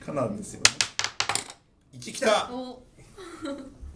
[0.00, 0.60] からなんですよ。
[0.60, 0.66] ね
[1.94, 2.50] 1来た。
[2.52, 2.82] お。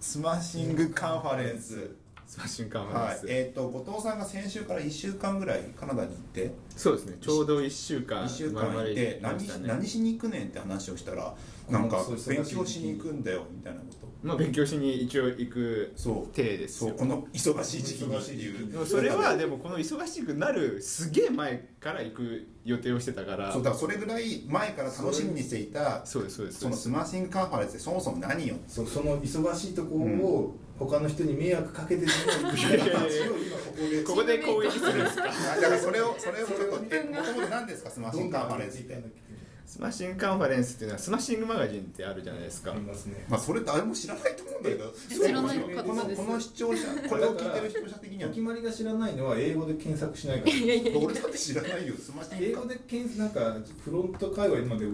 [0.00, 3.34] スマッシングカンファレンス Smashing Conference、はい。
[3.36, 7.16] えっ、と後藤さんが先週から1週間ぐらいカナダに行ってそうですね。
[7.20, 9.68] ちょうど1週間1週間いて何しましたね。
[9.68, 11.34] 何しに行くねんって話をしたら
[11.70, 14.06] なんか勉強しに行くんだよみたいなこと。
[14.22, 16.90] まあ勉強しに一応行くそう体ですよ。
[16.90, 18.86] そうこの忙しい時期にっていう。
[18.86, 23.52] それはでもこの忙しくなるすげえ前から行く予定をしてたから。
[23.52, 32.12] そうだからそれぐらい前から楽しみにしていたそうですそうですその Smashing Conference ってそもそも何よそうその忙しいところを他の人に迷惑かけてを今
[32.44, 34.02] ここで。
[34.04, 35.24] ここで攻撃するんですか？
[35.24, 37.90] あだからそれをそれをちょっとえもともと何ですか？
[37.90, 39.26] Smashing Conference って。
[39.66, 42.70] Smashing Conference っていうのは Smashing Magazine ってあるじゃないですか。
[42.70, 43.26] ありますね。
[43.28, 44.92] まあそれ誰も知らないと思うんだけど。
[44.92, 48.28] 知らないこの方ですこの視聴者これを聞いてる視聴者的には。
[48.28, 51.94] お決まりが知らないのは英語で検索しないからいやいやいや俺だって知らないよ。
[51.96, 54.86] スマッシング英語で検索なんかフロント界隈まで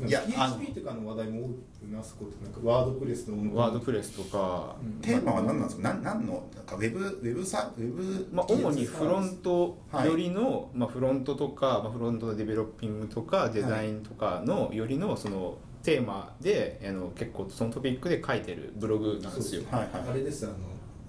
[0.00, 1.48] いや PHP とかの話題も多
[1.86, 5.88] くなすことなんかワードプレスのワードプレスとか、テーマは何なんですか？
[5.88, 6.42] 何何の？
[6.56, 19.62] なんかウェブウェブサウェブまあ、主にフロントよりの、まあ、フロントとか、まあ、フロントのデベロッピングとかデザインとかのよりのそのテーマであの結構そのトピックで書いてるブログなんですよ。
[19.70, 19.90] はいはい。
[20.10, 20.54] あれですあの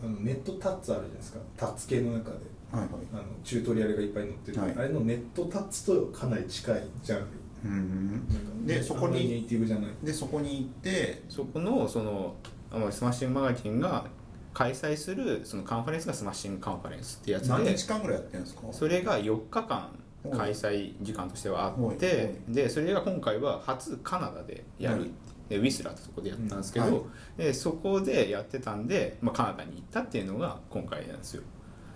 [0.04, 1.40] あの Nettuts あるじゃないですか。
[1.56, 2.38] tuts 系の中で。
[2.72, 2.90] はいはい。
[3.14, 4.74] あのチュートリアルがいっぱい載ってる、はい。
[4.78, 7.26] あれの Nettuts とかなり近いジャンル
[7.64, 8.12] うん。
[8.12, 8.26] なんか
[8.66, 9.30] でそこに。
[9.30, 9.92] ネイティブじゃない。
[10.04, 11.24] でそこに行って。
[11.30, 12.36] そこのその
[12.72, 14.06] あまあ Smashing Magazine が
[14.54, 18.62] 開催するそのカンファレンスが Smashing Conference ってやつ何で日間ぐらいやってるんですか？
[18.72, 19.90] それが4日間
[20.32, 21.96] 開催時間としてはあはい。
[21.96, 25.12] ってでそれが今回は初カナダでやはいる
[25.50, 26.94] でウィスラーってとこでやったんですけど、うん。
[26.94, 27.04] はい。
[27.38, 31.44] でそこでやってたんで、まあ、カナダに行ったっていうのが今回なんですよ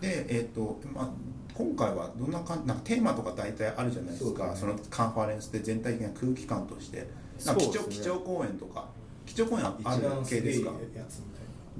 [0.01, 1.09] でえっ、と、まあ、
[1.53, 4.55] 今回はどんな感じなんかテーマとか大体あるじゃないですか。
[4.55, 4.73] そ,、ね。
[4.73, 7.07] のカンファレンスで全体的な空気感として。
[7.45, 8.03] なんか基調,、そうですね。
[8.03, 8.85] 基調講演とか。
[9.25, 11.03] 基調講演あ一る番すげえや系ですかつみたい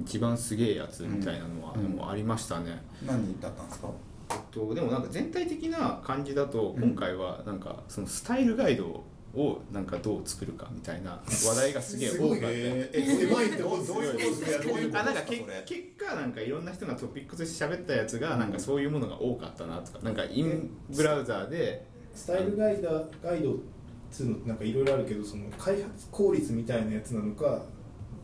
[0.02, 1.82] 一番すげえやつみたいなのは、うん。
[1.82, 3.88] でもありましたね、何だったんですか？
[4.30, 6.82] えっと、でもなんか全体的な感じだとうん。
[6.82, 9.04] 今回はなんかそのスタイルガイドを
[9.72, 12.46] なんかどう作るかみたいな話題がすげえ多かった。
[12.50, 13.86] え狭いってどういう
[14.90, 22.90] ことあなんかけ結果なんかいろんな人がトピックとして喋ったやつがなんかそういうものが多かったなとかなんかインブラウザーでなスタイルガイダ
[23.22, 23.56] ガイドっ
[24.10, 27.62] つうのなんかいろいろあるけどその開発効率みたいなやつなのか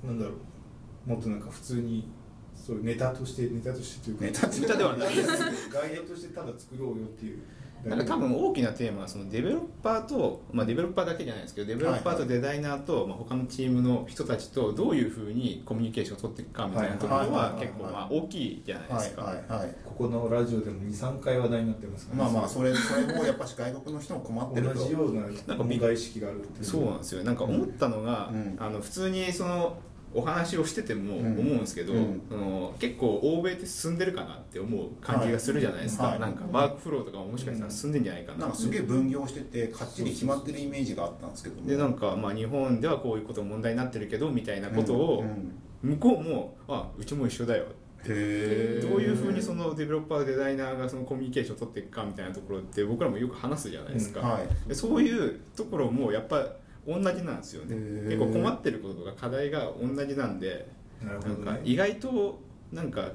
[0.04, 1.10] なんだろう。
[1.10, 2.08] もっとなんか普通に
[2.54, 5.28] そうネタとしてネタとしてというかネタネタではないです。
[5.70, 7.42] ガイドとしてただ作ろうよっていう
[7.84, 17.54] なんか多分大きなテーマはそのデベロッパーと、まあ、デベロッパーだけじゃないですけどデベロッパーとデザイナーと、まあ、他のチームの人たちとどういうふうにコミュニケーションを取っていくかみたいなところはいはいはいはい。
[17.54, 19.22] は結構まあ大きいじゃないですか。
[19.22, 19.76] はいはいはい。
[19.84, 24.74] ここのラジオでも23回話題になってますからまあまあそれそれもやっぱし外国の人も困ってると。
[24.74, 26.64] 同じようななんか問題意識があるっていう。
[26.64, 27.24] そうなんですよ。
[27.24, 28.56] なんか思ったのが、うん。
[28.58, 29.76] あの普通にその
[30.14, 32.22] お話をしてても思うんですけど、うん。
[32.28, 36.20] その結構欧米って進んでるかなって思う感じがするじゃないですか、はい。
[36.20, 38.38] なんかワークフローとかももしかしたら進んでんじゃないかな。
[38.38, 38.50] なん。
[38.50, 41.66] かすげえ分業しててかっちり決まってるイメージがあったんですけども。
[41.66, 45.28] でなんかまあ日本ではこういうこと問題になってるけどみたいなことをうん。
[45.28, 45.52] うん
[45.84, 47.66] 向こうも「あうちも一緒だよ」
[48.06, 54.28] どういうふうにそのデベロッパーデザイナーがそのコミュニケーションを取っていくかみたいなところって僕らもよく話すじゃないですか、うん。
[54.28, 54.68] はい。
[54.68, 57.76] でそういうところもやっぱ同じなんですよね。
[58.04, 60.68] 結構困ってることとか課題が同じなんで
[61.02, 62.38] なんか意外と
[62.72, 63.08] なんか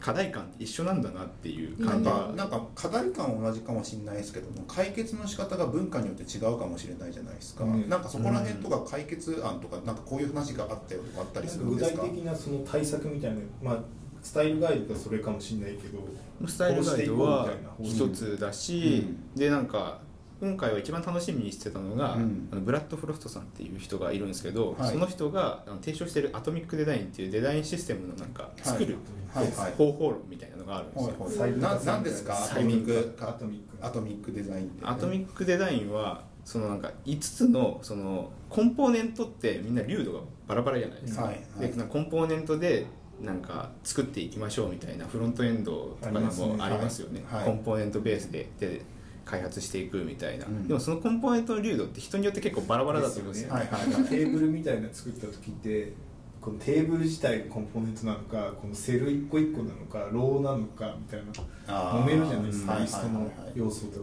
[0.00, 12.02] 課題感って一緒なんだなっていうなん感じなんか課題感は同じかもしれないですけども解決の仕方が文化によって違うかもしれないじゃないですか、うんなんかそこら辺とか解決案とかなんかこういう話があったよとかあったりするん具ですか？
[12.02, 13.78] 体的なその対策みたいなまあ
[14.20, 15.98] スタイルガイドがそれかもしれないけど
[16.46, 17.50] スタイルガイドはこ
[17.82, 20.00] うしていこうみたいな一つだし、でなんか
[20.44, 22.48] 今回は一番楽しみにしてたのが、うん。
[22.52, 24.90] あのブラッド・フロストさんっていう人がいるんですけど、はい。
[24.90, 28.98] その人があの提唱しているアトミックデザインっていうデザインシステムのなんか作る
[29.32, 29.72] はいはい。
[29.72, 31.60] 方法論みたいなのがあるんですよ、はいはい。
[31.60, 32.34] ななんですか？
[32.44, 33.16] アトミック。
[33.20, 33.86] アトミック。
[33.86, 41.40] アトミックデザインって、アトミックデザインはそのなんか5つのそのコンポーネントってみんな流度がバラバラじゃないですか、はい。
[41.58, 42.86] はいでなんかコンポーネントで
[43.20, 47.44] なんか作っていきましょうみたいなフロントエンドとかでもあありますねりますよねはい。
[47.46, 48.82] コンポーネントベースでで
[49.24, 50.68] 開発していくみたいな、うん。
[50.68, 53.60] でもそのコンポーネントの流度って人によって結構バラバラだと思うんですよね。
[53.60, 55.92] はいはいテーブルみたいなの作った時って
[56.40, 61.22] このテーブル自体がコンポーネントなのかこのセル一個一個なのかローなのかみたい
[61.66, 64.00] な揉めるじゃないですかはいリストの要素と。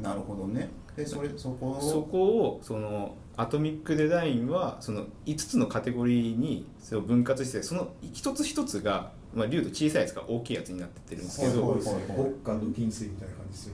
[0.00, 0.70] ななるほどね。
[0.96, 1.80] でそれそこを？
[1.80, 12.04] そこをそのアトミックデザインはその5つのカテゴリーにそれを分割してその一つ一つがまあ、粒度小さいやつから大きいやつになってってるんですけど、はいはいはい。
[12.16, 13.72] ボッカと銀水みたいな感じで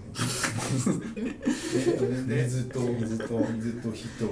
[0.79, 1.33] すよね。
[2.27, 4.25] で 水と水と水と火と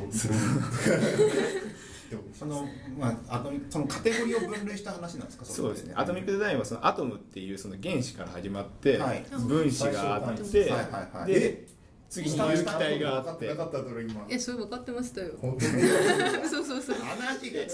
[2.38, 2.64] その
[2.96, 5.44] まあアトミそのカテゴリーを分類した話なんですか？
[5.44, 5.94] そうですね。
[5.96, 9.24] アトミックデザインはそのアトムっていうその原子から始まって、はい。
[9.48, 10.70] 分子があって、最はい。
[10.70, 10.76] は
[11.14, 11.66] いはいで
[12.08, 13.48] 次に有機体があって。
[13.48, 14.24] なかっただろ今。
[14.30, 15.32] えそれ分かってましたよ。
[15.40, 15.82] 本当に？
[16.48, 16.96] そうそうそう。
[17.00, 17.60] 話が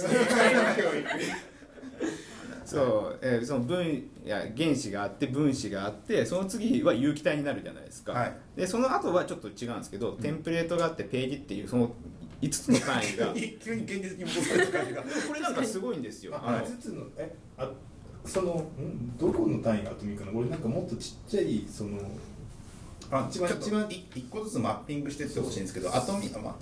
[2.72, 8.36] そう、えーその分いや原子があって分子があってその次は有機体になるじゃないですか、はい。
[8.56, 11.92] でその後はちょっと違うんですけど、テンプレートがあってページっていうその
[12.40, 13.34] 5つの単位が。
[13.62, 15.02] 急に現実に戻された感じが。
[15.28, 16.34] これなんかすごいんですよ。
[16.34, 16.66] ああの。
[16.66, 17.70] 5つのえあ
[18.24, 19.16] そのん？
[19.16, 20.38] どこの単位がアトミックなの？
[20.38, 21.98] 俺なんかもっとちっちゃいその
[23.10, 26.54] あ一番一番い一個ずつマッピングしてってほしいんですけどアトミあ、まあ、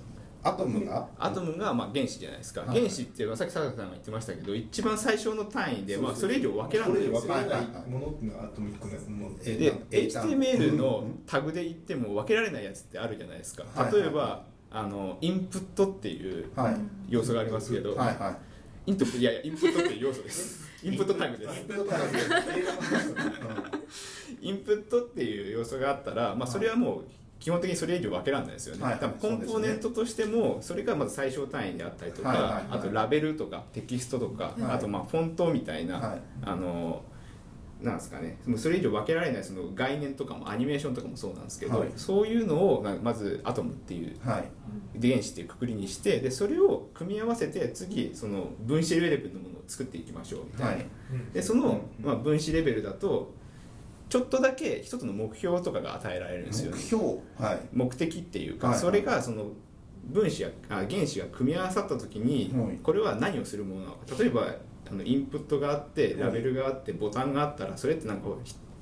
[0.43, 1.07] アトムが？
[1.19, 2.79] アトムがまあ原子じゃないですか、はい。
[2.79, 7.33] 原子っていうのはさっき坂田さんが言ってましたけど一番最小の単位で、まあ、それ以上分けられないんですよ。
[7.33, 13.65] はいはいものっていうのがアトミックなものえでえ HTML のタグで言っても分けられないやつってあるじゃないですか。
[13.75, 16.77] はい例えばあのインプットっていうはい。
[17.09, 18.91] 要素がありますけど、はいはい。
[18.91, 20.71] インプットいやいやインプットっていう要素です。
[20.83, 21.61] インプットタグです。
[24.41, 27.05] インプットっていう要素があったら、まあ、それはもう
[27.41, 28.99] 基本的にそれ以上分けられないですよね、はい。
[28.99, 32.39] 多分コンポーネントとしてもそれがまず最小単位であったりとか、はい。
[32.39, 32.53] はい。
[32.53, 32.65] はい。
[32.71, 34.63] あとラベルとかテキストとか、はい。
[34.73, 36.21] あとまあフォントみたいな、はい。
[36.45, 37.03] あの
[37.81, 38.39] なんですかね。
[38.59, 41.89] それ以上分けられないその概念とかもアニメーションとかもそうなんですけど、はい。
[41.97, 44.45] そういうのをままずアトムっていうはい。
[45.01, 50.87] 原子っていうくくりにしてでそれを組み合わせて次その分子レベルのものを作っていきましょうみたいな、はい。
[51.33, 53.33] でその、まあ、分子レベルだと
[54.11, 56.77] ちょっとだけ一つの目標とかが与えられるんですよね。
[56.77, 57.05] 目標？
[57.39, 57.61] はい。
[57.73, 59.47] 目的っていうか、はいそれがその
[60.05, 62.79] 分子やあ原子が組み合わさった時に、はい。
[62.83, 64.01] これは何をするものなのか。
[64.19, 64.55] 例えば
[64.91, 68.29] あのインプットがあってラベルがあってボタンがあったらそれってなんか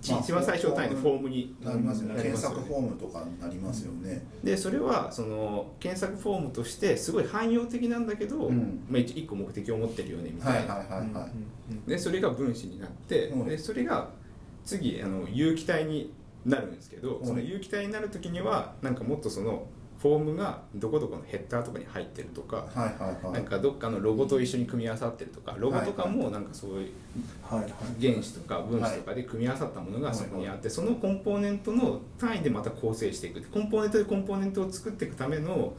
[0.00, 2.22] 一番最小単位のフォームになりますよね。
[2.22, 4.25] 検索フォームとかになりますよね。
[4.42, 8.86] でそれはその検索フォームとしてすごい汎用的なんだけど、うん。
[8.88, 11.28] まあ、一一個目的を持ってるよねみたいな、はいはいはいは
[11.86, 11.90] い。
[11.90, 14.08] でそれが分子になって、うんでそれが
[14.68, 16.12] 次あの有機体に
[16.44, 19.66] なるんですけど、うんその有機体になる時にはなんかもっとその
[20.00, 23.32] フォームがどこどこのヘッダーとかに入ってるとか、はいはいはい。
[23.32, 26.90] なんかどっかのロゴと一緒に組み合わさってるとかロゴとかもなんかそういう
[27.50, 33.42] 原子とか分子とかで組み合わさったものがそこにあってそのコンポーネントの単位でまた構成していく。
[33.48, 35.74] コンポーネントでコンポーネントを作っていくための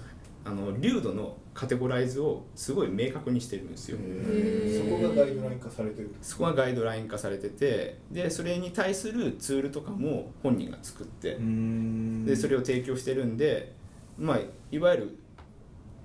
[0.45, 3.97] あの流度のカテゴライズをすごい明確にしてるんですよ。
[4.01, 12.25] へそこがガイドライン化されてるそこがガイドライン化されててでそれに対するツールとかも本人が作ってん。
[12.25, 13.73] でそれを提供してるんで、
[14.17, 14.39] まあ、
[14.71, 15.17] いわゆる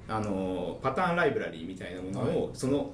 [0.09, 2.93] あのパターンライブラリーみたいなものを、その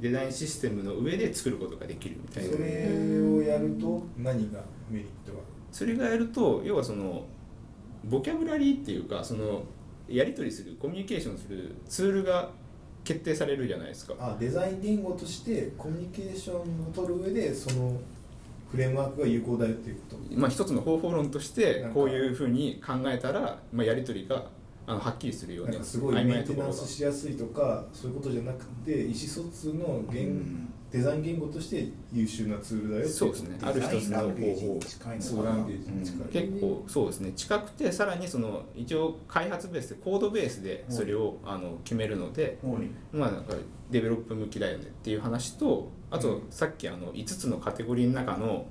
[0.00, 2.52] デザインシステムの上で作ることができるみたいな。
[2.52, 4.60] それをやると何が
[4.90, 5.38] メリットが？
[5.72, 7.24] それがやると要はその
[8.04, 9.64] ボキャブラリーっていうかその
[10.08, 12.50] やり取りするコミュニケーションするツールが
[13.04, 14.14] 決定されるじゃないですか。
[14.18, 18.00] あデザイン言語としてコミュニケーションを取る上でその
[18.70, 20.16] フレームワークが有効だよっていうこと。
[20.34, 24.46] まあ、一つの方法論としてこういうふうに考えたら、まあ、やり取りが
[24.86, 33.58] あのはっきりするよねなすごいメンテナンスしやすいとかそういうことじゃなくて意思疎通の言、うんデザイン言語として優秀なツールだよそうですね。
[33.62, 34.80] ある一つの方法。
[35.18, 36.28] そうランゲージに近い。
[36.28, 37.32] 結構そうですね。
[37.32, 43.54] 近くてさらにその一応開発ベースでコードベースでそれをあの決めるので、はいまあなんか
[43.90, 48.66] デベロップ向きだよねっていう話とあとさっきあの5つのカテゴリーの中の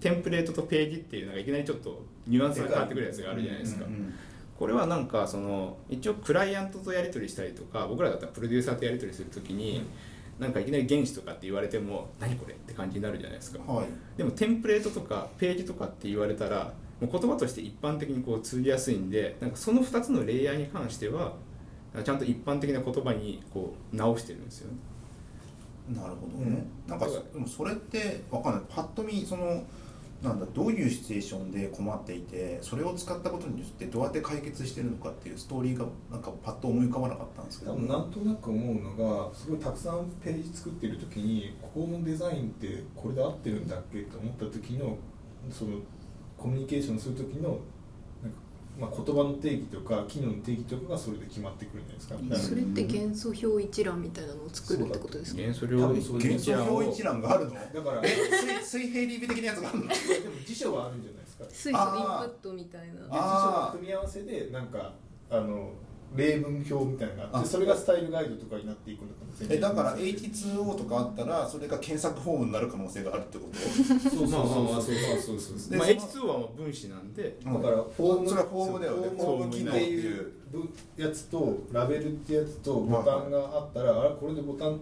[0.00, 4.14] テンプレートとページっていうのがいきなりちょっとニュアンスが変わってくるやつがあるじゃないですか、うんうん
[4.58, 9.84] これはなんかその一応クライアントとやり取りしたりとか僕らだったらプロデューサーとやり取りするときに、
[10.38, 13.86] なんかいきなり原子とかって言われても何これって感じになるじゃないですか、はい。
[14.16, 21.34] でもテンプレートとかページとかって言われたらもう言葉として一般的にこう通じやすいんでなんかその2つのレイヤーに関しては
[22.04, 24.78] ちゃんと一般的な言葉にこう直してるんですよね。
[25.94, 28.62] なるほどね、なんかそでもそれってわかんない。
[28.68, 29.62] パッと見その
[30.24, 37.72] なんだどういうシチュエーションで困っていてそれを使ったことによってどうやって解決してるのかっていうストーリーがなんかパッと思い浮かばなかったんですけど。
[37.72, 44.96] 多分なんとなく思うのがすごいたくさんページ作ってる時にここのデザインってこれで合ってるんだっけと思った時の
[45.50, 45.78] その
[46.38, 47.58] コミュニケーションする時の、
[49.04, 52.48] 言葉の定義とか機能の定義とかがそれで決まってくるんじゃないですか。
[52.48, 55.42] それって元素表一覧みたいなのを作るってことですか？
[55.42, 57.20] 元素表一覧。
[57.20, 57.54] があるの？
[57.54, 58.08] だからえ
[58.62, 59.84] 水 水平リピ的なやつがあるの？
[59.88, 59.94] でも
[60.46, 61.44] 辞書はあるんじゃないですか。
[61.50, 62.94] 水素インプットみたいな。
[62.94, 64.92] 辞書の組み合わせでなんか
[65.30, 65.72] あの
[66.14, 67.38] 例文表みたいなのがあ。
[67.38, 73.58] っあてそれがスタイルガイドとかになっていくのかもしれないえだから H2O とかあったらそれが検索フォームになる可能性があるってこと？
[74.10, 75.70] そうそうまあまあまあそそううそうそうそうそう。
[75.70, 77.36] でまあそ H2 はもう分子なんで。
[77.44, 80.32] だからフォームそれはフォームだよねフォーム機能っていう
[80.96, 84.78] やつとラベルってやつとボタンがあったら、あれこれでボタン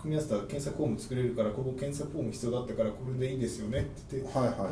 [0.00, 3.36] 組み合わせたら検索フォーム作れるからここ検索フォーム必要だったからこれでい。
[3.36, 4.22] いですよねって出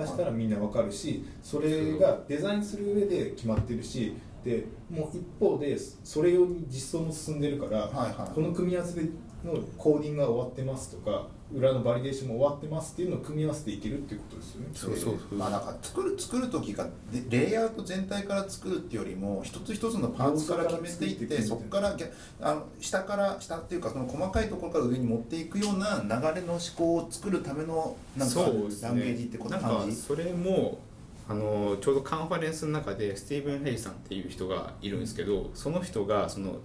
[0.07, 4.15] したらみんなわかるしそれがデザインする上で決まってるし
[4.45, 8.35] でもう一方でそれ用に実装も進んでるから、はいはい。
[8.35, 9.09] この組み合わせで
[9.45, 14.69] のコーディングが終わってますとか裏のバリデーションも終わってますっていうのを組み合わせていけるっていうことですよね。
[14.75, 15.39] そうそうそう。
[15.39, 21.97] まあなんか作る作る時がでレイアウト全体から作るっていうよりも一つ一つのパーツから決めていってそこから
[22.41, 28.45] あの下から下っていうかその細かいところから上に持っていくような流れの思考を作るためのなんかね。
[28.83, 30.79] ランゲージってことなんか感じそれも
[31.29, 36.59] あのちょうどカンファレンスの中でスティーブン・ヘイさんっていう人がいるんですけどその人がその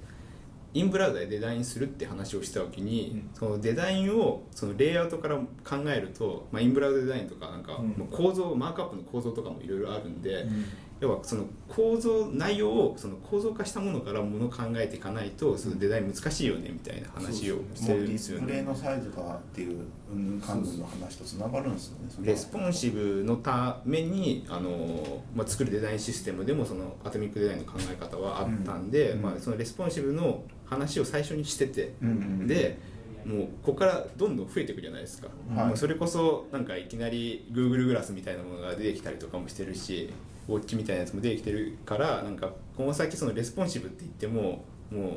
[0.73, 3.29] インブラウザでデザインするって話をした時に、うん。
[3.33, 5.43] そのデザインをそのレイアウトから考
[5.87, 7.87] えると、まあ、インブラウザデザインとかなんか、うん。
[7.89, 10.65] もう構造マークアップの構造とかもいろいろあるんで、うん
[11.00, 18.44] 要はその構造内容をその構造化したものからものを考えていかないとそのデザイン難しいよねみたいな話をしてるんもうディですよね。
[18.44, 19.79] スプレイのサイズがっていう
[20.12, 22.10] うん関連の話とつながるんですよね。
[22.22, 29.22] レスポンシブのためにあの、まあ、作るデザインシステムでもそのアトミックデザインの考え方はあったんで、うん。
[29.22, 32.48] まあ、そのレスポンシブの話を最初にしてて、うんうんうん。
[32.48, 32.77] で
[33.25, 35.77] もうここからどんどん増えていくじゃないですか、はい。
[35.77, 40.10] それこそなんかいきなり Google グラスみたいなものが出てきたりとかもしてるし
[40.50, 45.13] ウォッチみたいなやつも出てきてるからなんかこの先そのレスポンシブって言ってももう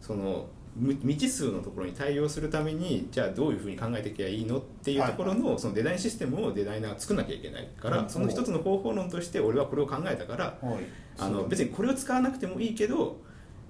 [0.00, 10.84] そのむ未知数のところに対応するためにじゃあどういうふうに考えていけばいいのっていうところのそのデザインシステムをデザイナーが作んなきゃいけないから、うんその一つの方法論として俺はこれを考えたからはい
[11.18, 13.16] あの別にこれを使わなくてもいいけど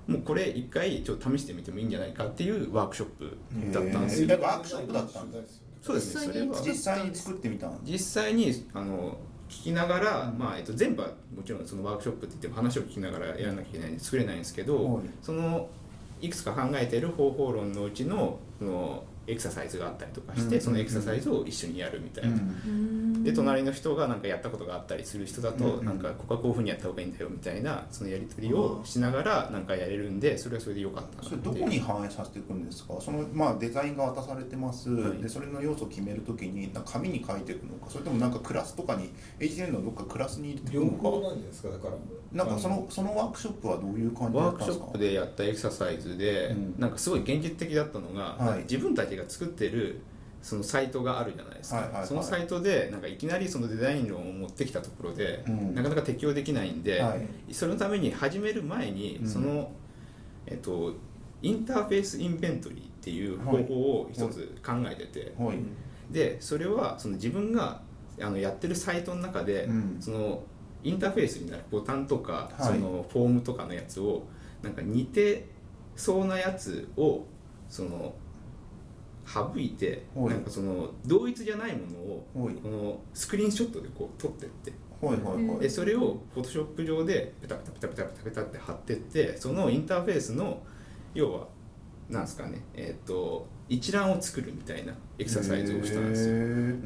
[0.08, 3.38] もうこれ一回ちょっと試してみてもいいんじゃないかっていうワークショップ
[3.72, 4.38] だったんですよ。
[4.40, 5.38] ワークショップだったんだ。
[5.80, 6.62] そうですねそれは。
[6.64, 9.16] 実際に作ってみたん実際にあの
[9.48, 15.04] 聞きながら、まあえっと、全部はもちろんそのワークショップって言っても話を聞きながらやらなきゃいけないんで作れないんですけど、はい。
[15.22, 15.68] その
[16.20, 22.36] いくつか考えている方法論のうちのそのエクササイズがあったりとかして、うんそのエクササイズを一緒にやるみたいな。
[23.24, 32.94] で隣の人がなんかやったことがあったりする人だと、なんかここはこういうふうにやった方がいいんだよみたいなそのやり取りをしながらなんかやれるんでそれはそれでよかったなそれどこに反映させていくんですか？
[33.00, 35.18] その、まあ、デザインが渡されてます、はい。
[35.18, 41.02] でそれの要素を決めるときになんか紙に書いていくのかそれともなんかクラスとかに HTML のどっかクラスに入れてい両くのか。
[41.02, 41.68] 方なんじゃないですか？
[41.70, 41.94] だから
[42.36, 46.74] なんかそのそのワークショップはどういう感じだワークショップでやったエクササイズで、うん。
[46.78, 48.60] なんかすごい現実的だったのが、はい。
[48.62, 50.02] 自分たちが作ってる
[50.42, 52.06] そのサイトがあるじゃないですか、はいはいはい。
[52.06, 55.74] そのサイトでなんかいきなりそのデザイン論を持ってきたところで、うん。
[55.74, 57.54] なかなか適用できないんで、はい。
[57.54, 59.72] そのために始める前にうんその、
[60.46, 60.92] えっと、
[61.40, 65.56] インターフェースインベントリーっていう方法を一つ考えてて、はい。
[66.10, 67.80] でそれはその自分が
[68.20, 69.96] あのやってるサイトの中で、うん。
[70.00, 70.42] その
[70.86, 72.74] インターフェースになるボタンとか、はい。
[72.78, 74.22] そのフォームとかのやつを
[74.62, 75.48] なんか似て
[75.96, 77.24] そうなやつを
[77.68, 78.14] その
[79.26, 80.28] 省いて、はい。
[80.28, 81.90] なんかその同一じゃないも
[82.34, 82.54] のをはい。
[82.54, 84.72] このスクリーンショットでこう撮ってって。
[85.00, 85.58] はいはいはい。
[85.58, 90.62] でそれをフォトショップ上でペタペタペタペタペタペタって貼ってってそのインターフェースの
[91.14, 91.48] 要は
[92.08, 96.34] なんですかねえっ、と一覧を作るみたいなエクササイズをしたんですよ。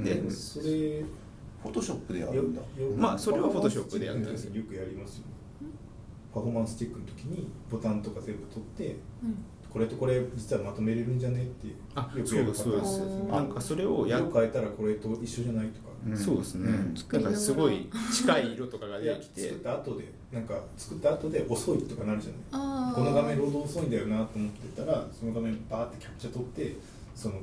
[0.03, 0.31] でうん。
[0.31, 1.05] それ
[1.63, 2.61] フォトショップでやるんだ。
[2.97, 5.25] まあそれは Photoshop でやったんですよよくやりますよ
[6.33, 8.97] パフォーマンスチェックの時にボタンとか全部取って
[9.69, 13.17] これとこれ実はまとめれるんじゃねってあよくやるそうですそうです。
[13.19, 15.91] うんなんかそれをや色変えたらこれと一緒じゃないとか。
[16.07, 17.23] うんそうですね、うん。
[17.23, 19.43] なんかすごい近い色とかがいや出てきて。
[19.43, 22.95] 作った後でなんか作った後で遅いとかなるじゃない。
[22.95, 26.77] この画面ロード遅いんだよなと思ってたらその画面バーってキャプチャー取って
[27.15, 27.35] その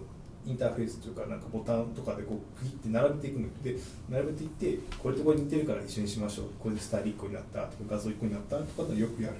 [0.47, 3.47] インターフェースというかなんかボタンとかでこうクリって並べていくの。
[3.61, 3.75] で
[4.09, 6.45] 並べていってこれとこれ似てるから一緒にしましょう。
[6.57, 7.63] これでスタイル1個になった。
[7.63, 9.35] とか画像1個になったとかのよくやる。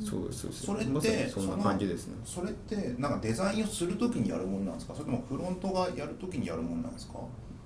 [0.00, 0.06] うん。
[0.06, 0.66] そうですそうです。
[0.66, 2.14] それってまさにそんな感じですね。
[2.24, 4.94] それってなんかデザインをするときにやるもんなんですか？
[4.94, 7.14] それともフロントがやるときにやるもんなんですか？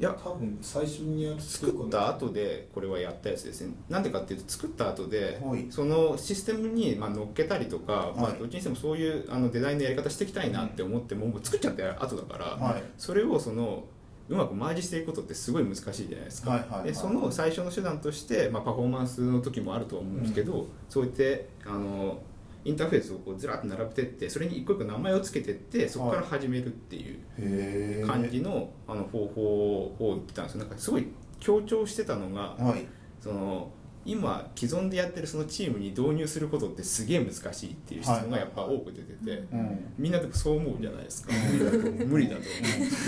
[0.00, 3.74] いや多分最初にやる作った後でこれはやったやつですね。
[3.90, 5.66] なんでかっていうと作った後ではい。
[5.70, 12.82] そのシステムにまあ乗っけたりとか、まあ、はいどっちにしてもそういうあのデザインのやり方していきたいなって思ってももう作っちゃった後だから、はい。
[12.96, 13.84] それをその
[14.30, 16.84] うまくマージしていくことってすごい難しいじゃないですか、はいはいはい。
[16.84, 22.22] でその最初の手段として、まあ、パフォーマンスの時もあると思うんですけど、そうやってあの
[22.64, 30.60] インターフェースをこうずらっと並べてってそれに一個一個名前をつけてってそこから始めるっていうへえ感じのあの方法を言ってたんですよ。
[30.60, 31.06] なんかすごい
[31.38, 32.86] 強調してたのがはい。
[33.20, 33.70] その
[34.06, 39.94] 今既存でやってるそのチームに導入することってすげえ難しいっていう質問がやっぱ多く出てて、うん。
[39.98, 41.32] みんなでもそう思うじゃないですか。
[41.34, 42.40] 無理だと思う無理だと。
[42.40, 42.46] 思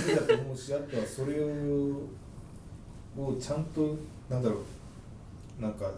[0.06, 2.09] 無理だと思うしあとはそれを
[3.16, 3.97] をちゃんと
[4.28, 4.56] なんだろ
[5.59, 5.62] う。
[5.62, 5.90] なんか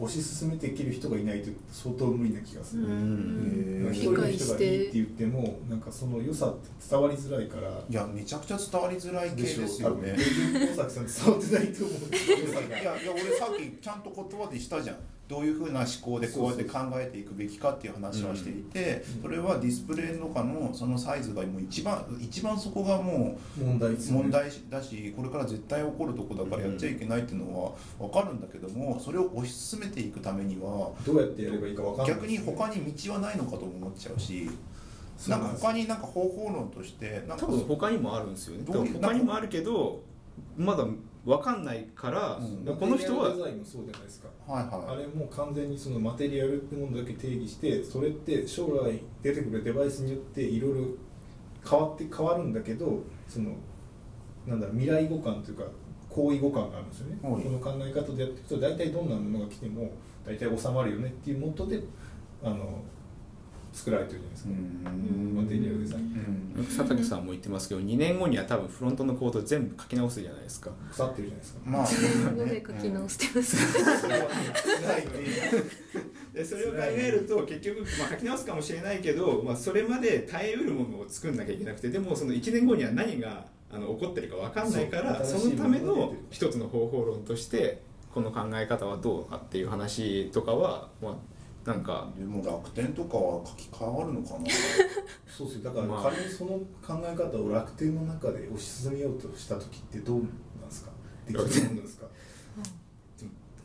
[0.00, 3.84] 推し進めていける人がいないと相当無理な気がする、うん。
[3.86, 7.68] へー一人の人がいいって言ってもなんかその良さって伝わりづらいから。
[7.88, 10.16] いやめちゃくちゃ伝わりづらい系でしょですよね
[10.76, 11.98] 大崎さん伝わってないと思う
[12.40, 14.96] 良さがいやいや俺さっきちゃんと言葉でしたじゃん
[15.28, 19.22] どういうふうな思考でこうやって考えていくべきかっていう話はしていてうん。
[19.22, 34.48] それはディスプレイの中のそのサイズがもう一番一番そこがも問題問題だしこれから絶対起こるとこだからやっちゃいけないっていうのは分かるんだけどもそれを推し進めていくためにはどうやってやればいいか分かんない逆に他に道はないのかとも思っちゃうし
[35.28, 35.64] なんなんです。
[35.64, 38.64] 他になんか方法論としてなんかう多分他にもあるんですよね。
[38.66, 40.00] 他にもあるけど
[40.56, 40.86] まだ
[41.28, 42.76] 分かんないから、うん。
[42.76, 44.28] この人はデザインもそうじゃないですか。
[44.46, 44.96] はいはい。
[44.96, 50.86] あれもう完全にそのマテリアルってものだけ定義してそれって将来出てくるデバイスによっていろいろ
[51.68, 53.52] 変わって変わるんだけどその
[54.46, 55.64] なんだろう未来互換というか
[56.08, 57.42] 行為互換があるんですよね、はい。
[57.42, 59.90] この考え方でやっていくと大体どんなものが来ても
[60.24, 61.82] 大体収まるよねっていうもとで
[62.42, 62.82] あの
[63.78, 65.36] 作られてるじゃないですか、うん。
[65.36, 66.52] マテリアルデザイン。
[66.58, 66.66] うん。
[66.66, 70.72] 佐竹さんも言ってますけど2年後には多分フロントのコード全部書き直すじゃないですか。
[70.90, 71.86] 腐ってるじゃないですか、まあ。
[71.86, 71.94] 書
[72.72, 73.56] き直してます、
[76.34, 87.80] でそれを考えると結局、まあ、書き直すかもしれないけど、まあ、それまで耐えうるものを作んなきゃいけなくてでもその1年後には何があの起こってるか分かんないからそのための一つの方法論として
[88.12, 91.16] この考え方はどうかっていう話とかは、まあ、
[91.68, 94.46] なんかでも楽天とかは書き換わるのかな？
[95.28, 95.64] そうですよ。
[95.64, 96.02] だからまあ。
[96.10, 100.32] 仮にその考え方を楽天の中で推し進めようとした時ってどうなんで
[100.70, 100.90] すか？
[101.26, 102.06] できるもんなんですか？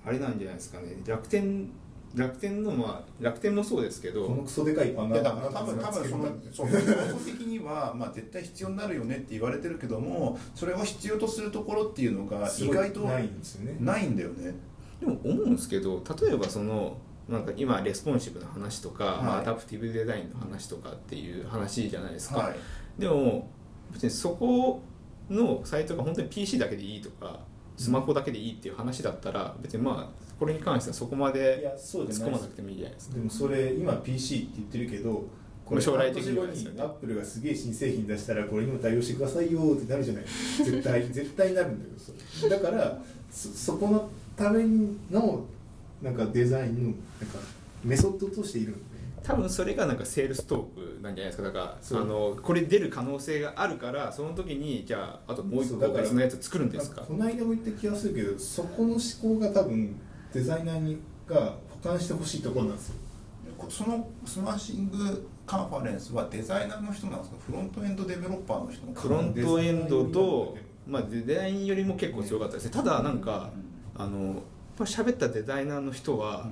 [0.06, 0.98] あれなんじゃないですかね。
[1.08, 1.70] 楽天
[2.14, 6.68] 楽天のまあ楽天もそうですけどこのクソでかいパンだから多分多分そのそう
[7.26, 13.78] 的にはまあ絶対必要になるよねって言われてるけどもそれを必要とするところっていうのが意外とないんですよね。
[13.80, 14.54] ないんだよね。
[15.00, 19.24] でも思うんですけど例えばそのなんか今レスポンシブの話とか、はい。
[19.24, 22.56] まあ、アダプティブデザインの話とかっていう話じゃないですか、はい。
[23.00, 23.50] でも
[23.92, 24.82] 別にそこ
[25.30, 27.39] のサイトが本当に PC だけでいいとか
[27.78, 33.15] スマホだけでいいっていう話だったら別にまあこれに関してはそこまいで突っ込まなくてもいいじゃないですか。
[33.15, 35.26] でもそれ今 PC って言ってるけど
[35.65, 36.38] これ将来的に
[36.82, 40.24] アップルがすげえ新製品出したらこれ今対応してくださいよってなるじゃない。
[40.58, 42.50] 絶対絶対なるんだよそれ。
[42.50, 44.65] だからそそこのため
[45.10, 45.45] の
[46.04, 46.98] なんかデザインのなんか
[47.84, 48.80] メソッドとしているんで
[49.24, 51.44] 多分それがなんかセールストークなんじゃないですか。
[51.44, 57.02] だからあのこれ出る可能性があるからその時にじゃああともう一個別のやつ作るんですか？
[57.04, 59.96] この間も言った気がするけどそこの思考が多分
[60.34, 62.96] デザイナーにが補完してほしいところなんですよ。
[63.70, 67.38] その Smashing Conference はデザイナーの人なんですか？
[67.48, 72.72] フロントエンドデベロッパーの人のフロントエンドと、まあ、デザインよりも結構強かったですね。
[72.72, 73.52] ただなんか
[73.96, 74.42] あの
[74.78, 76.50] ぱ喋ったデザイナーの人は、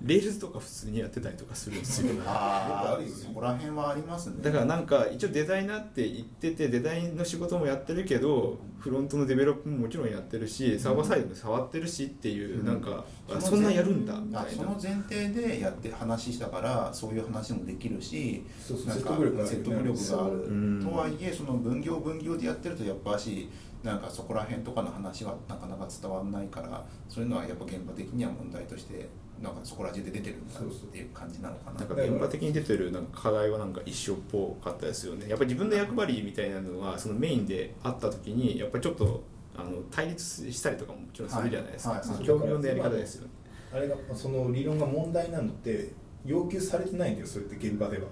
[0.00, 2.14] Rails とか普通にやってたりとかするんですよ。
[2.24, 3.24] ああよくあるよね。
[3.24, 4.36] そこら辺はありますね。
[4.40, 12.66] だからなんか一応デザイナーって言っててデザインの仕事もやってるけどフロントの develop ももちろんやってるしサーバーサイドも触ってるしっていう、うん。
[12.66, 14.42] なんかそのあそんなんやるんだみたいな。
[14.42, 20.34] あその前提でやって話したからそういう話もできるしそうそうなんか説得力がある説得力がある。
[20.34, 20.80] うん。
[20.80, 23.48] とはいえその分業分業でやってるとやっぱし
[23.88, 29.08] なんかそこら辺とかの話はなかなか伝わらないからそういうのはやっぱ現場的には問題として
[29.42, 31.80] なんかそこら中で出てるんだっていう感じなのかな。
[31.80, 35.26] なんか現場的に出てるなんか課題はなんか一緒っぽかったですよね。
[35.26, 39.22] やっぱり自分の役割みたいなのがそのメインであった時にやっぱりちょっと
[39.56, 42.08] あの対立したりとかももちろんするじゃないですか、はいはい。
[42.08, 43.30] その極論のやり方ですよね。
[43.72, 45.92] あれがその理論が問題なのって
[46.26, 48.04] 要求されてないんだよそれって現場では。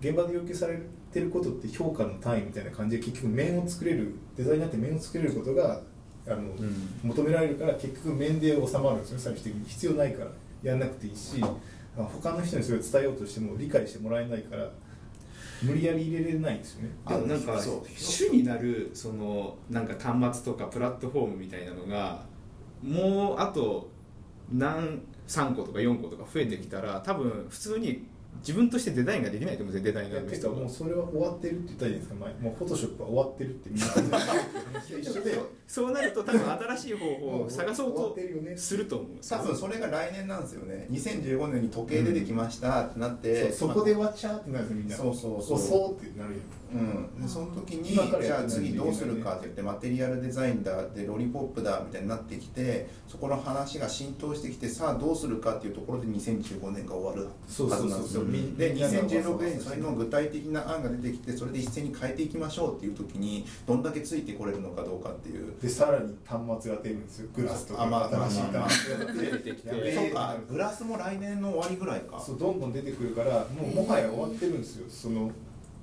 [0.00, 0.80] 現場で要求され
[1.12, 5.80] てることって評価の単位みたいな感じで結局面を作れるデザイナーって面を作れることが
[6.26, 6.56] あの、ん。
[7.02, 9.18] 求められるから結局面で収まるんですよ。
[9.18, 10.30] 最終的に必要ないから
[10.62, 14.70] やんなくていいしあ他の人にそれを伝えようとしても理解してもらえないから
[15.62, 16.90] 無理やり入れれないんですよね。
[17.06, 17.60] でもなんか
[17.96, 22.24] 主になるそのなんか端末とかプラットフォームみたいなのが
[22.82, 23.90] もうあと
[24.50, 28.06] 何3個とか4個とか増えてきたら多分普通に
[28.40, 30.54] 自分としてデザインができないと思うんですよデザイナーの人は。
[30.56, 32.14] もうそれは終わってるって言ったじゃないですか？
[32.16, 33.86] 前もうフォトショップは終わってるってみんな
[35.68, 38.16] そうなると多分新しい方法を探そうと
[38.56, 40.86] すると思う多分それが来年なんですよね。
[40.90, 45.58] 2015年に時計出てきましたってなって、そうそこでわっちゃーってなるんですよみんなそうそうそう。
[45.58, 46.40] そうってなるよ
[46.74, 58.22] うん、でその時にじゃあ次どうするかって言ってマテリアルデザインだでロリポップだみたいになってきてそこの話が浸透してきてさあどうするかっていうところで2015年が終わるそうはずなんですよ。
[58.22, 65.54] みでみんなが2016年にそれの具体的な案が出てきてそれで一斉に変えていきましょうっていう時にどんだけついてこれるのかどうかっていう。
[65.60, 67.28] でさらに端末が出るんですよ。
[67.34, 69.70] グラスとかあまあ新しい端末が出出てきて。
[69.94, 70.36] そうか。
[70.48, 72.18] グラスも来年の終わりぐらいか。
[72.18, 74.86] そうどんどん出てくるからもうもはや終わってるんですよ。
[74.88, 75.30] その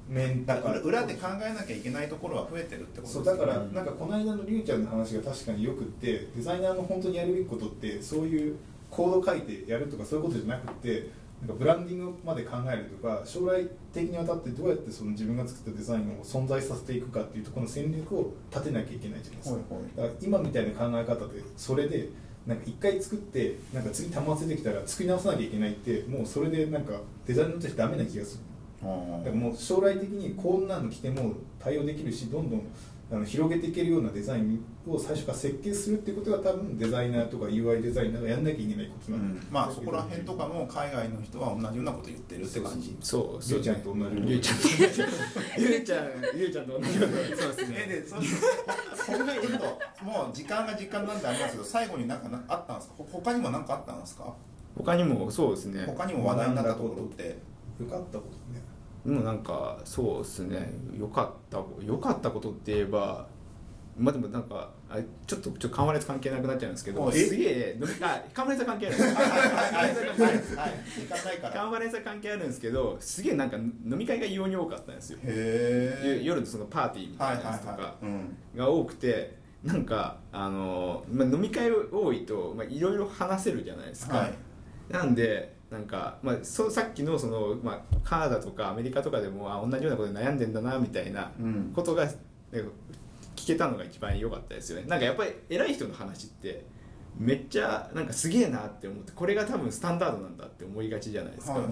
[0.09, 8.55] 面だから裏で考えなきゃいけないところは増えてるってことそうだからうんなんかこの間のりゅうちゃんの話が確かによくってデザイナーの本当にやるべきことってそういう
[8.89, 19.95] コード書いてやるとかそういうことじゃなくてなんかブランディングまで考えるとか将来的にわたってどうやってその自分が作ったデザインを存在させていくかっていうところの戦略を立てなきゃいけないじゃないですか、はいはい。
[19.95, 22.09] だから今みたいな考え方でそれで
[22.47, 26.93] なんか一回作ってなんか次端末出てきたら作り直さなきゃいけないってもうそれでなんか
[27.27, 28.43] デザイナーとしてダメな気がする
[28.81, 32.61] だからもう将来的にこんなの着ても対応できるしどんどん
[33.11, 42.95] あの広げていけるようなデザインを最初から設計するっていうことが多分デザイナーとか UI デザイナーがやんなきゃいけないことうなんで、ん、まあそこら辺とかも海外の人は同じようなこと言ってるって感じ。
[43.01, 44.57] そうりゅうちゃんと同じりゅうちゃん
[45.57, 47.75] ゆうちゃんゆうちゃんと同じよ うなそうですね。
[47.87, 48.21] えでそれ
[48.95, 49.59] それがちょっ
[49.99, 52.93] ともう時間が時間なんでありますけど最後に何かなあったんですか？
[52.99, 54.31] ほ他にも何かあったんですか？
[54.77, 55.83] 他にもそうですね。
[55.87, 57.37] 他にも話題になったところって。
[57.79, 58.61] よかったことね
[59.05, 60.73] もうなんかそうですね。
[60.97, 63.27] 良かった良かったことって言えば
[63.97, 68.97] まあでもなんかあちょっとちょっとカンファレンス関係なくなっちゃうんですけどすげえ飲みあカンファレンス は関係ある。
[71.51, 75.19] カンファレンスは関係あるんですけどすげえなんか飲み会が異様に多かったんですよ。
[76.23, 77.95] 夜のそのパーティーみたはいなやつとか
[78.55, 84.33] が多くてなんかあの、まあ、飲み会多いとまあいろいろ話せるじゃないですか、はい。
[84.93, 91.71] なんでなんか、まあ、そうさっきのその、まあ、カナダとかアメリカとかでもあ同じようなことで悩んでんだなみたいなうん。
[91.75, 92.17] ことが、なんか
[93.35, 94.87] 聞けたのが一番良かったですよね。
[94.87, 96.65] なんかやっぱり偉い人の話って
[97.17, 101.69] めっちゃなんかすげえなって思ってこれが多分スタンダードなんだって思いがちじゃないですか、はいは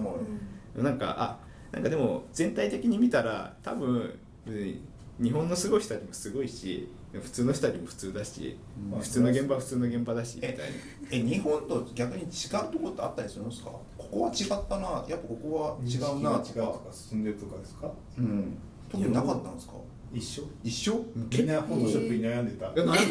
[0.78, 0.84] い。
[0.84, 1.40] なんかあ
[1.72, 4.82] なんかでも全体的に見たら多分うん
[5.20, 6.88] 日本のすごい人たちもすごいし
[7.22, 8.58] 普通の人たちも普通だし、
[8.94, 9.00] うん。
[9.00, 10.64] 普通の現場は普通の現場だしみたいな。
[11.12, 13.72] え日本と逆に違うところってあったりするんですか？
[13.98, 16.40] ここは違ったなやっぱここは違うなとか。
[16.40, 17.92] 認識が違うとか進んでるとかですか？
[18.18, 18.58] うん。
[18.90, 19.74] 特になかったんですか？
[20.14, 20.44] 一緒。
[20.64, 21.06] 一緒？
[21.16, 22.68] みんなフォトショップに悩んでた。
[22.68, 23.02] いやなんか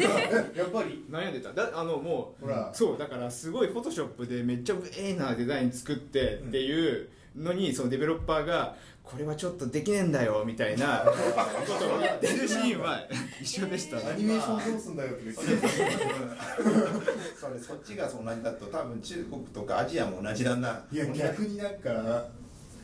[0.55, 1.53] やっぱり悩んでた。
[1.53, 2.71] だあのもうほら。
[2.73, 8.75] そうだからすごいフォトショップでめっちゃええなデザイン作ってっていうのにそのデベロッパーが
[9.09, 11.05] これはちょっとできねえんだよみたいな。
[11.05, 12.99] ことを言ってるシーンは
[13.41, 14.03] 一緒でしたね。
[14.11, 15.67] アニメーションどうすんだよとか言って
[17.39, 20.85] それそっちが同じだと多分中国とかアジアも同じだな。
[20.91, 22.25] いや逆になんか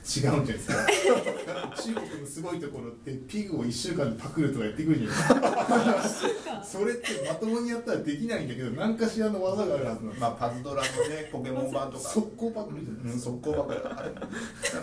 [0.04, 0.76] 違うんじゃないですか？
[1.82, 6.64] 中国のすごいところってピグを1週間でパクるとかやってくるじゃないですか。
[6.64, 10.22] それってまともにやったらできないんだけど何かしらの技があるはずなんです。
[10.22, 12.10] まあパズドラのねポケモン版とか。
[12.10, 14.24] 速攻パクるじゃないうんですか、速攻ばっかりあれなん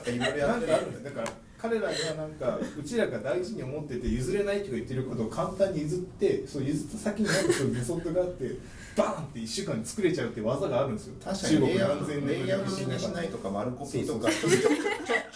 [0.02, 1.00] かいろいろやってる。
[1.00, 8.50] んだから彼らがなんかうちらが大事に思ってて譲れないとか言ってることを簡単に譲ってそう譲った先になんかそういうメソッドがあって
[8.96, 11.14] バーンって1週間で作れちゃうって技があるんですよ。
[11.24, 14.34] 確かにレイアウト年レイアウトのにしないとか丸コピーとかち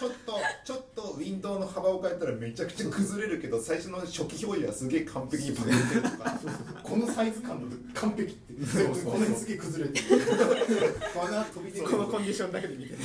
[0.03, 0.33] ょっと
[0.65, 6.39] ちょっとウィンドウの幅を変えたらめちゃくちゃ崩れるけど最初の初期表示はすげえ完璧にパクってるとか
[6.83, 8.45] このサイズ感だと完璧って。
[8.55, 10.05] このすげえ崩れ てる。
[11.89, 12.97] このコンディションだけで見てる。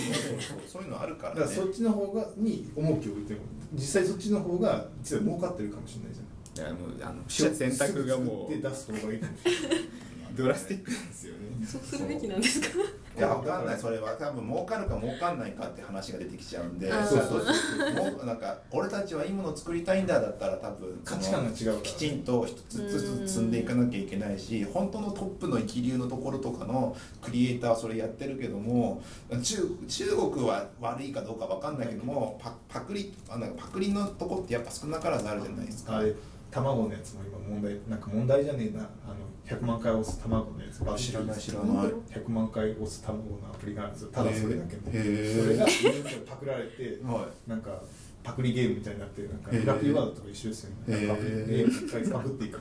[0.67, 1.41] そういうのあるからね。
[1.41, 3.41] だからそっちの方がに重きを置いても
[3.73, 6.27] 実際そっちの方が実は儲かってるかもしれないじゃん。
[6.59, 9.79] いやもうあの選択がもすぐ作って出す方がいいかもしれない。
[9.79, 11.67] うドラスティックなんですよね。
[11.67, 12.69] そうするべきなんですか？
[13.17, 13.79] いやわかんない。
[13.79, 14.13] それは。
[14.13, 16.91] 多分儲かるか儲かんないかって話が出てきちゃうんで。
[16.91, 29.03] そうそうそうもうなんか俺たちはいいものを作りたいんだだったら多分価値観が違うきちんと一つずつ積んでいかなきゃいけないし本当のトップの一流のところとかのクリエイターはそれやってるけども
[29.43, 35.97] 中中国は悪いかどうかわかんないけどもパパクリあなんかパクリのとこってやっぱ少なからずあるじゃないですか。
[35.97, 36.15] あれ
[36.51, 38.83] 卵のやつも今問題なんか問題じゃねえな。
[38.83, 39.15] あの
[39.51, 40.85] 100万回押す卵のやつ。
[40.85, 41.87] バズってる知らない知らない。
[41.89, 44.11] 100万回押す卵のアプリがあるんですよ。
[44.13, 44.77] ただそれだけ。
[44.77, 45.67] のそれが
[46.27, 47.83] パクられてはなんか
[48.23, 52.61] パクリゲームみたいになってなんかラピュワードとか一緒ですよね、パクリゲーム一回パクっていく。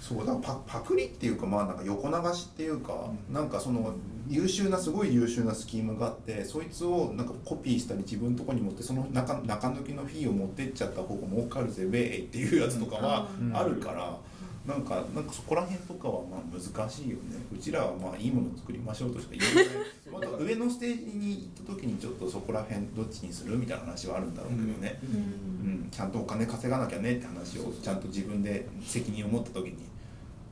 [0.00, 0.34] そうだ。
[0.36, 3.34] パパクリっていうかまあなんか横流しっていうか、うん。
[3.34, 3.94] なんかその
[4.28, 13.56] 優秀なすごい優秀なスキームがあってそいつをなんかコピーしたり自分のとこに持ってその中中抜きのフィーを持ってっちゃった方が儲かるぜベーっていうやつとかはうん。
[13.56, 14.18] あるから、
[14.66, 17.36] なんかなんかそこら辺とかはまあ難しいよね。
[17.54, 19.66] うちらはまあいいものを作りましょうとしか言えない。
[20.10, 25.86] また上のステージに行った時にちょっとそこら辺どっちにするみたいな話はあるんだろうけどね、ううん。
[25.86, 29.76] ん、ちゃんとお金稼がなきゃねって話をちゃんと自分で責任を持った時に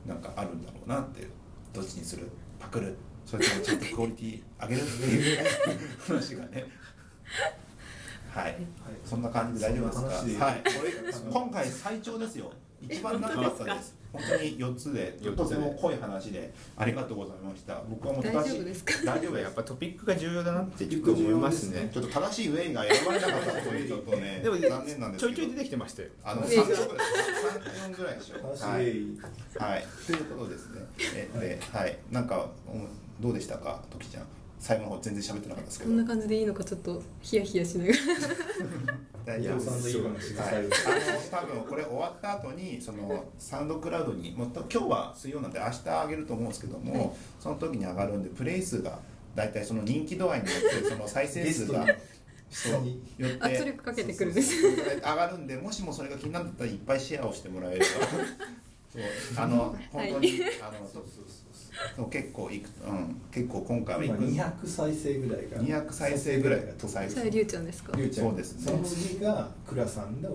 [0.05, 1.27] なんかあるんだろうなって
[1.73, 2.29] どっちにする？
[2.59, 2.95] パクる？
[3.25, 5.37] それともちゃんとクオリティ上げるっていう
[6.07, 6.65] 話がね。
[8.29, 8.57] はい。
[9.05, 10.45] そんな感じで大丈夫ですか？
[10.45, 10.61] はい。
[10.63, 12.51] これ今回最長ですよ。
[12.81, 15.43] 一番長かったです本当に4つで四つで。
[15.43, 17.81] とても濃い話でありがとうございました。
[17.89, 18.93] 僕はもう大正しい丈夫ですか？
[19.03, 21.89] 大丈夫やっぱトピックが重要だなってちょっと思いますね。
[21.93, 26.09] ちょっと正しいウェイが選ばれなかったことでちょっとね でも残念なんですけどちょいちょい出てきてましたよ。
[26.23, 26.85] あのウェイが3色です。
[27.85, 28.35] 3、4ぐらいでしょ。
[28.41, 29.59] 話はい、で。
[29.59, 30.81] はい、ということですね。
[30.99, 32.87] え、で、はい、なんか、うん
[33.19, 34.23] どうでしたか、ときちゃん。
[34.63, 35.89] 最後の方全然喋ってなかったですけど。
[35.91, 37.97] こんな感じでいいのかちょっとヒヤヒヤしながら。
[39.35, 39.65] 大丈夫です。
[39.65, 40.69] さんのいい話がはい、あの
[41.31, 48.99] 多分これ終わった後にそのサウンドクラウドにもう今日は水曜なんで明日上げると思うんですけども、その時に上がるんでプレイ数が
[49.35, 51.97] 大体その人気度合いによってその再生数がゲ
[52.49, 57.85] そう によって圧力かけてくるんですそうそうそう上がるんでもしもそれが気になったらいっぱいシェアをしてもらえれば。
[58.93, 59.03] そう
[59.35, 60.61] あの本当に、はい。
[60.61, 61.42] あのそうそうそう
[61.95, 65.57] そう結構いく、うん、結構今回はい今く200再生ぐらいが。
[65.57, 67.93] 200再生ぐらいがと再生ちゃんですか？
[67.95, 68.71] りゅうちゃんそうですね。
[68.71, 70.29] その次が倉さんの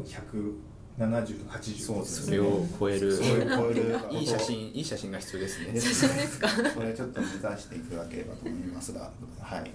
[0.99, 3.13] 17080そうですそれを超える。
[3.13, 5.81] それを超えるいい写真いい写真が必要ですね。
[5.81, 6.49] 写真ですか？
[6.75, 9.11] これちょっと目指していただければと思いますが。
[9.41, 9.69] はい、はい。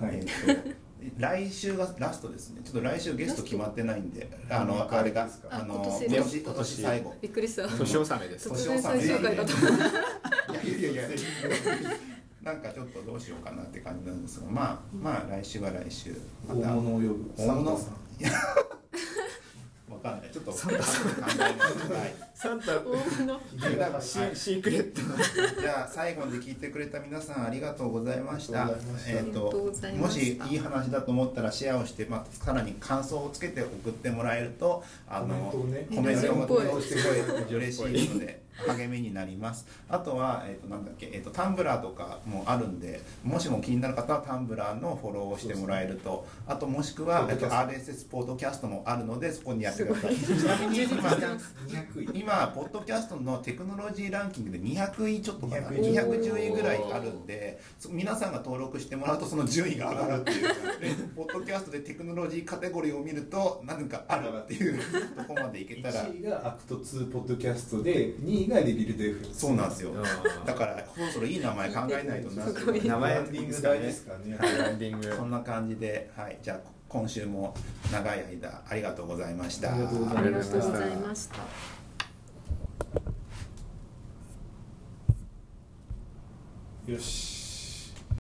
[0.00, 0.86] はいえーと
[1.18, 2.62] 来週がラストですね。
[2.64, 5.48] ちょっと来週ゲスト決まってないんであのああれがですか？
[5.52, 7.14] あのあ今年今年最後。
[7.22, 7.68] びっくりした。
[7.68, 8.48] 年納めです。
[8.48, 11.08] 突然最終回だと思ったいやいや
[12.42, 16.14] なんかちょっとどうしようかなって感じなんですがまあまあ来週は来週。
[16.46, 17.72] ま大た物を呼ぶ大物？
[19.90, 20.30] わかんない。
[20.32, 21.02] ちょっと考えます。
[21.92, 22.74] はいサンタ。
[22.74, 25.00] 大物シーシークレット。
[25.00, 25.16] な
[25.58, 28.70] じゃあ最後まで聞いてくれた皆さんありがとうございました。
[29.08, 35.86] えっ、ともしいい話だと思ったらシェアをして、まあ、さらに感想をつけて送ってもらえるとあのコメン
[36.46, 39.66] トをすごい嬉しいので励みになります。
[39.88, 50.16] あとは、えー、となんだっけ、えー、とタンブラーとかもあるんでもしも気になる方はタンブラーのフォローをしてもらえるとあともしくは、えっと RSS ポッドキャストもあるのでそこにやってください。
[50.16, 55.68] ちなみに今200位今ポッドキャストのテクノロジーランキングで200位ちょっとかな。
[55.68, 56.50] 200 210位。
[56.50, 60.42] ぐらいあるんでそ皆さんが登録してもらうとその順位が上がるっていう。
[60.80, 64.76] でポッドキャストでテクノロジーカテゴリーを見ると何かあるっていう
[65.16, 66.04] とこまでいけたら。
[66.04, 69.92] 1位がアクト2ポッドキャストで2位がレビルド F そうなんですよ。
[69.92, 70.02] うん
[70.44, 72.84] だからそろそろいい名前考えないとなってすごい。
[72.84, 75.14] 名前ブランディング大事ですからねブランディング。
[75.14, 77.54] そんな感じで、はい、じゃあ今週も
[77.92, 79.72] 長い間ありがとうございました。
[79.72, 81.75] ありがとうございました
[86.86, 87.35] よし。